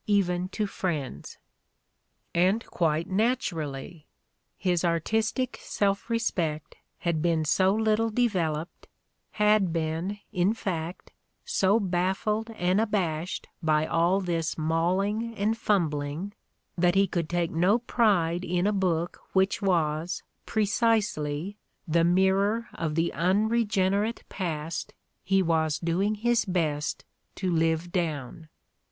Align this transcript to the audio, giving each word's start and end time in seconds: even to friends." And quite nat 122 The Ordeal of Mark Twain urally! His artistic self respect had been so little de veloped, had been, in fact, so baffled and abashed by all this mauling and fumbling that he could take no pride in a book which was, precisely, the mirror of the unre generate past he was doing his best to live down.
even 0.07 0.49
to 0.49 0.65
friends." 0.65 1.37
And 2.33 2.65
quite 2.65 3.05
nat 3.07 3.37
122 3.51 3.53
The 3.53 3.59
Ordeal 3.59 3.69
of 3.69 3.71
Mark 3.77 3.83
Twain 4.01 4.01
urally! 4.01 4.05
His 4.57 4.83
artistic 4.83 5.57
self 5.61 6.09
respect 6.09 6.75
had 6.97 7.21
been 7.21 7.45
so 7.45 7.75
little 7.75 8.09
de 8.09 8.27
veloped, 8.27 8.87
had 9.33 9.71
been, 9.71 10.17
in 10.33 10.55
fact, 10.55 11.11
so 11.45 11.79
baffled 11.79 12.49
and 12.55 12.81
abashed 12.81 13.47
by 13.61 13.85
all 13.85 14.21
this 14.21 14.57
mauling 14.57 15.35
and 15.35 15.55
fumbling 15.55 16.33
that 16.75 16.95
he 16.95 17.05
could 17.05 17.29
take 17.29 17.51
no 17.51 17.77
pride 17.77 18.43
in 18.43 18.65
a 18.65 18.73
book 18.73 19.19
which 19.33 19.61
was, 19.61 20.23
precisely, 20.47 21.59
the 21.87 22.03
mirror 22.03 22.69
of 22.73 22.95
the 22.95 23.13
unre 23.15 23.67
generate 23.67 24.27
past 24.29 24.95
he 25.23 25.43
was 25.43 25.77
doing 25.77 26.15
his 26.15 26.43
best 26.43 27.05
to 27.35 27.51
live 27.51 27.91
down. 27.91 28.47